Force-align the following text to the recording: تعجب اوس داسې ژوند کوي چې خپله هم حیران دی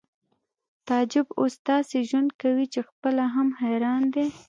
تعجب 0.87 1.27
اوس 1.39 1.53
داسې 1.69 1.97
ژوند 2.09 2.29
کوي 2.41 2.65
چې 2.73 2.79
خپله 2.89 3.23
هم 3.35 3.47
حیران 3.61 4.03
دی 4.13 4.25